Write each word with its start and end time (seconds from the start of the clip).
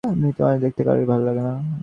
মৃত 0.03 0.37
মানুষ 0.41 0.59
দেখতে 0.61 0.81
কারোরই 0.83 1.05
ভালো 1.05 1.23
লাগে 1.25 1.41
না। 1.41 1.53